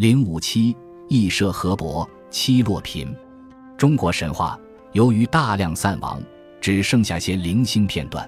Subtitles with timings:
[0.00, 0.74] 零五七，
[1.08, 3.06] 羿射河伯，妻洛嫔。
[3.76, 4.58] 中国神话
[4.92, 6.18] 由于大量散亡，
[6.58, 8.26] 只剩下些零星片段，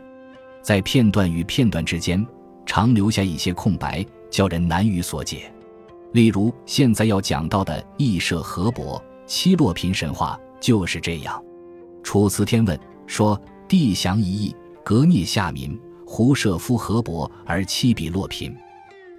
[0.61, 2.27] 在片段与片段之间，
[2.67, 5.51] 常留下一些空白，叫人难于所解。
[6.13, 11.43] 例如，现在要讲到的羿射河伯，妻洛嫔神话就是这样。
[12.03, 12.77] 《楚辞天问》
[13.07, 14.55] 说：“帝降一役，
[14.85, 18.55] 革聂下民，胡射夫河伯而妻比洛嫔。”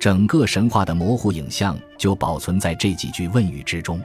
[0.03, 4.01] 整个神话的模糊影像就保存在这几句问语之中。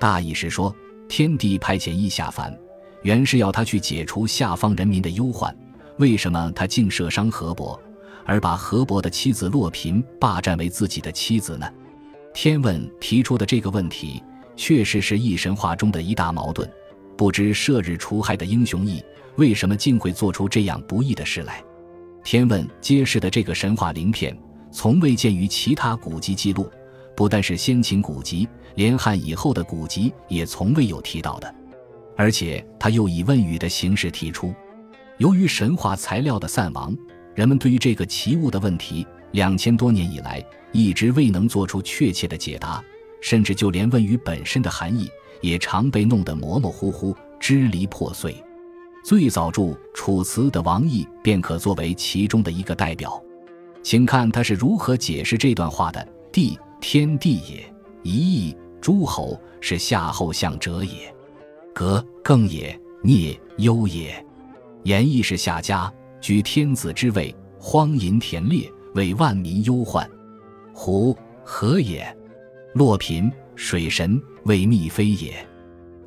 [0.00, 0.74] 大意是说，
[1.10, 2.58] 天帝派遣羿下凡，
[3.02, 5.54] 原是要他去解除下方人民的忧患。
[5.98, 7.78] 为什么他竟射伤河伯，
[8.24, 11.70] 而把河伯的妻子洛嫔霸占为自己的妻子呢？
[12.32, 14.22] 天问提出的这个问题，
[14.56, 16.66] 确实是羿神话中的一大矛盾。
[17.14, 19.04] 不知射日除害的英雄羿，
[19.36, 21.62] 为什么竟会做出这样不义的事来？
[22.24, 24.34] 天问揭示的这个神话鳞片，
[24.76, 26.70] 从未见于其他古籍记录。
[27.16, 31.54] 不但是先秦古籍，连汉以后的古籍也从未有提到的。
[32.14, 34.54] 而且他又以问语的形式提出。
[35.16, 36.94] 由于神话材料的散亡，
[37.34, 40.44] 人们对于这个奇物的问题，两千多年以来。
[40.72, 42.84] 一直未能做出确切的解答，
[43.22, 45.08] 甚至就连问语本身的含义
[45.40, 48.36] 也常被弄得模模糊糊、支离破碎。
[49.02, 49.62] 最早著
[49.94, 53.18] 《楚辞》的王毅便可作为其中的一个代表，
[53.86, 61.08] 请看他是如何解释这段话的：“地，天地也；一义，诸侯是夏后相者也；
[61.72, 64.12] 革，更也；聂，忧也。
[64.82, 65.88] 言义是夏家，
[66.20, 70.04] 居天子之位，荒淫田猎，为万民忧患。”
[70.74, 72.04] 胡何也？
[72.74, 75.32] 洛嫔水神为密妃也。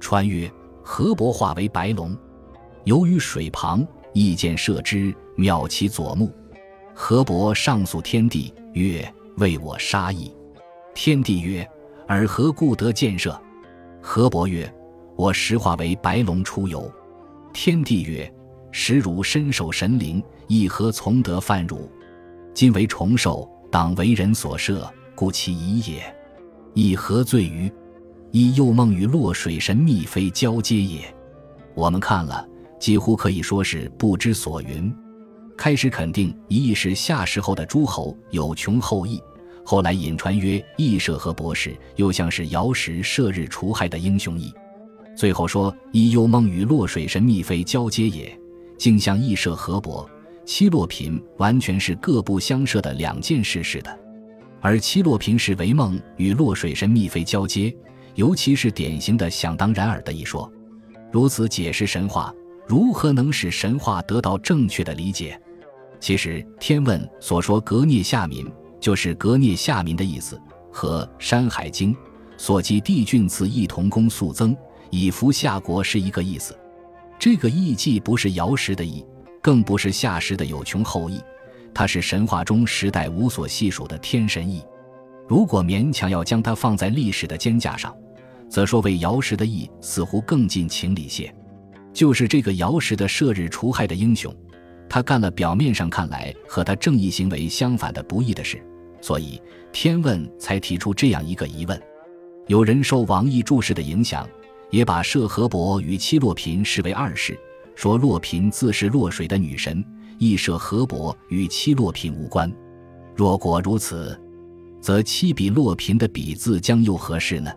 [0.02, 0.52] 传曰：
[0.84, 2.14] 河伯化为白龙，
[2.84, 6.30] 游于水旁，意见射之，秒其左目。
[7.02, 10.30] 河伯上诉天帝曰：为我杀矣。
[10.94, 11.66] 天帝曰：
[12.10, 13.42] 尔何故得箭射？
[14.02, 14.70] 河伯曰：
[15.16, 16.92] 我实化为白龙出游。
[17.54, 18.30] 天帝曰：
[18.74, 21.90] 实汝身守神灵，亦何从得犯汝？
[22.54, 23.50] 今为重寿。
[23.72, 24.86] 当为人所设，
[25.16, 26.04] 故其疑也。
[26.74, 27.72] 亦何罪于？
[28.32, 31.02] 以又梦与洛水神密妃交接也。
[31.76, 32.46] 我们看了，
[32.78, 34.94] 几乎可以说是不知所云。
[35.60, 39.22] 开始肯定羿是夏时候的诸侯有穷后裔，
[39.66, 44.54] 后来引传曰羿射和博士，又像是尧时射日除害的英雄羿。
[45.18, 48.34] 最后说羿又梦与洛水神密妃交接也，
[48.78, 50.10] 竟像羿射河伯。
[50.46, 54.00] 七洛嫔完全是各不相涉的两件事似的，
[54.62, 57.76] 而七洛嫔是为梦与洛水神密妃交接，
[58.16, 60.50] 尤其是典型的想当然尔的一说。
[61.12, 62.34] 如此解释神话，
[62.66, 65.38] 如何能使神话得到正确的理解？
[66.00, 68.50] 其实天问所说“革聂下民”
[68.80, 70.40] 就是“革聂下民”的意思，
[70.72, 71.94] 和《山海经》
[72.38, 74.56] 所记帝俊赐义同公肃增，
[74.90, 76.58] 以服夏国是一个意思。
[77.20, 79.06] 这个义既不是尧时的义。
[79.42, 81.18] 更不是夏时的有穷后裔，
[81.74, 84.62] 他是神话中时代无所细数的天神异。
[85.30, 87.96] 如果勉强要将它放在历史的肩架上，
[88.50, 91.34] 则说为尧时的异似乎更近情理些。
[91.94, 94.36] 就是这个尧时的射日除害的英雄，
[94.90, 98.62] 他干了表面上看来和他正义行为相反的不义的事，
[99.00, 99.40] 所以
[99.72, 101.82] 天问才提出这样一个疑问。
[102.48, 104.28] 有人受王毅注释的影响，
[104.72, 107.38] 也把射河伯与七洛嫔视为二世。
[107.76, 109.86] 说洛嫔自是洛水的女神，
[110.18, 112.52] 羿射河伯与妻洛嫔无关。
[113.16, 114.20] 若果如此，
[114.82, 117.50] 则妻比洛嫔的比字将又何事呢？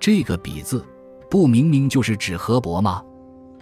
[0.00, 0.84] 这个比字，
[1.30, 3.02] 不明明就是指河伯吗？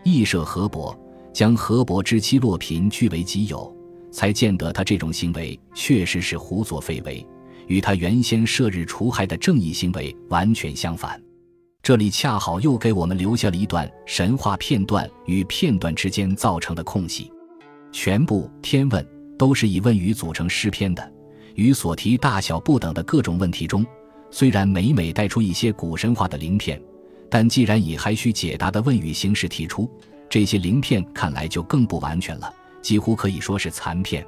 [0.04, 0.98] 羿射河伯，
[1.32, 3.74] 将河伯之妻洛嫔据为己有，
[4.10, 7.26] 才见得他这种行为确实是胡作非为，
[7.66, 11.20] 与他原先射日除害的正义行为完全相反。
[11.82, 17.32] 这里恰好又给我们留下了一段神话片段与片段之间造成的空隙。
[17.90, 19.06] 全部天问
[19.38, 21.12] 都是以问语组成诗篇的，
[21.54, 23.84] 与所提大小不等的各种问题中，
[24.30, 26.80] 虽然每每带出一些古神话的鳞片，
[27.30, 29.90] 但既然以还需解答的问语形式提出，
[30.30, 32.50] 这些鳞片看来就更不完全了，
[32.80, 34.24] 几乎可以说是残片。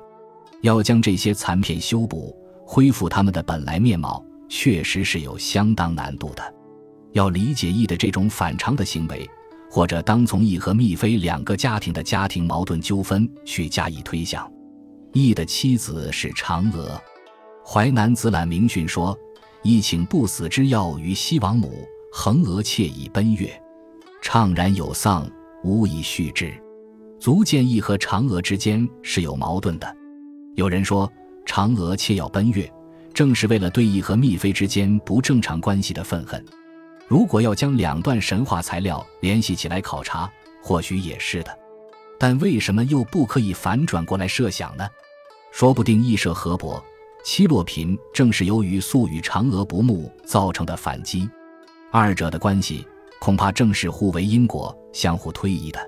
[0.61, 6.55] 要将这些残片修补，恢复它们的本来面貌，确实是有相当难度的。
[7.13, 9.29] 要理解羿的这种反常的行为，
[9.71, 14.51] 或者当从羿和密妃两个家庭的家庭矛盾纠纷去加以推想。
[15.13, 17.01] 羿的妻子是嫦娥，
[17.69, 19.17] 《淮南子·览明训》说
[19.63, 23.53] ：“羿请不死之药于西王母，恒娥妾以奔月，
[24.23, 25.31] 怅然有丧，
[25.63, 26.53] 无以续之。”
[27.21, 29.97] 足见羿和嫦娥之间是有矛盾的。
[30.57, 31.11] 有人说，
[31.47, 32.69] 嫦娥切要奔月，
[33.15, 36.45] 正是为了对羿和宓妃之间不正常关系的愤恨。
[37.07, 40.29] 如果要将两段神话材料联系起来考察，
[40.61, 41.57] 或许也是的。
[42.19, 44.89] 但为什么又不可以反转过来设想呢？
[45.53, 46.83] 说不定羿射河伯，
[47.25, 51.29] 七落嫔正是由于素与嫦娥不睦造成的反击。
[51.91, 52.85] 二者的关系
[53.21, 55.81] 恐怕正是互为因果、相互推移的。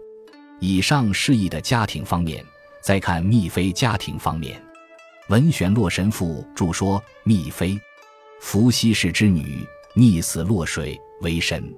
[0.60, 2.44] 以上示意的家庭方面，
[2.80, 4.62] 再看宓妃家庭方面。
[5.28, 7.78] 文选洛神赋著说：宓妃，
[8.40, 11.74] 伏羲氏之女，溺死洛水为神。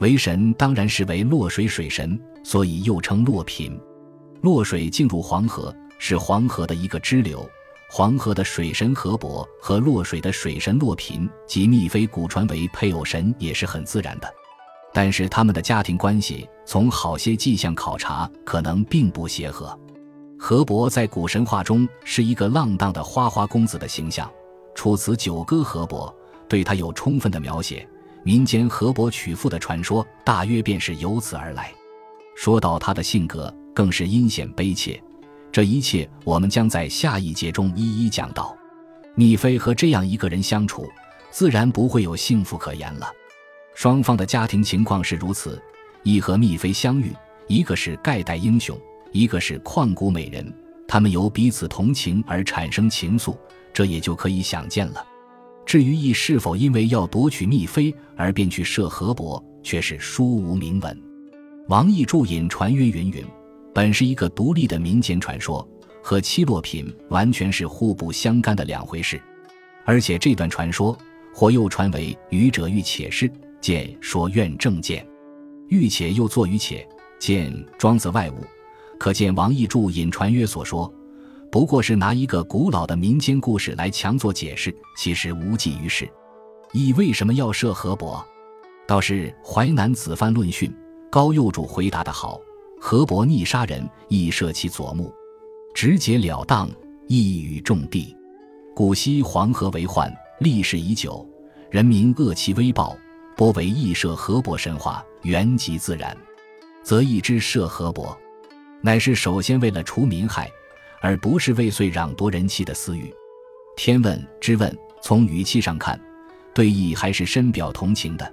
[0.00, 3.78] 为神当然是为洛水水神，所以又称洛嫔。
[4.40, 7.48] 洛水进入黄河，是黄河的一个支流。
[7.88, 14.34] 黄河的水神河伯和洛水的水神洛嫔及宓妃古传为配偶神也是很自然的，
[14.94, 19.78] 但是他们的家庭关系从好些迹象考察，可能并不协和。
[20.38, 24.28] 河伯在古神话中是一个浪荡的花花公子的形象，
[24.74, 26.08] 《楚辞·九歌·河伯》
[26.48, 27.88] 对他有充分的描写，
[28.24, 31.72] 民间河伯娶妇的传说大约便是由此而来。
[32.34, 35.00] 说到他的性格，更是阴险悲切。
[35.52, 38.56] 这一切，我们将在下一节中一一讲到。
[39.16, 40.88] 宓妃和这样一个人相处，
[41.30, 43.06] 自然不会有幸福可言了。
[43.74, 45.60] 双方的家庭情况是如此：
[46.04, 47.12] 羿和宓妃相遇，
[47.46, 48.78] 一个是盖代英雄，
[49.12, 50.52] 一个是旷古美人，
[50.86, 53.36] 他们由彼此同情而产生情愫，
[53.72, 55.04] 这也就可以想见了。
[55.64, 61.02] 至于羿是否因为要夺取宓妃而便去射河伯，却是书无明文。
[61.68, 63.24] 王逸注引传曰云云。
[63.74, 65.66] 本是一个独立的民间传说，
[66.02, 69.18] 和七落品完全是互不相干的两回事。
[69.86, 70.94] 而且这段传说
[71.32, 75.06] 或又传为愚者欲且事，见说愿正见，
[75.68, 76.86] 欲且又作于且，
[77.20, 78.34] 见庄子外物。
[78.98, 80.92] 可见王逸注引传曰所说，
[81.50, 86.10] 不过是拿一个古老的民间故事来强作解释，其实无济于事。
[86.72, 88.24] 羿为什么要设河伯？
[88.84, 90.68] 倒是《淮南子·范论训》
[91.08, 92.40] 高右主回答的好。
[92.80, 95.14] 河伯逆杀人，亦射其左目，
[95.72, 96.68] 直截了当，
[97.06, 98.16] 一语中地。
[98.74, 101.24] 古昔黄河为患，历史已久，
[101.70, 102.96] 人民恶其威暴，
[103.36, 106.16] 多为羿射河伯神话，原籍自然，
[106.82, 108.16] 则羿之射河伯，
[108.80, 110.50] 乃是首先为了除民害，
[111.00, 113.12] 而不是为遂攘夺人气的私欲。
[113.76, 116.00] 天问之问，从语气上看，
[116.54, 118.32] 对羿还是深表同情的，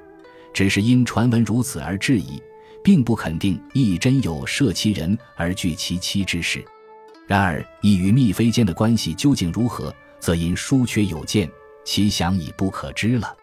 [0.53, 2.41] 只是因传闻如此而质疑。
[2.81, 6.63] 并不肯定羿真有摄其人而惧其妻之事。
[7.27, 11.51] 然而羿与宓妃间的关系究竟如何，则因书缺有见，
[11.83, 13.35] 其详已不可知了。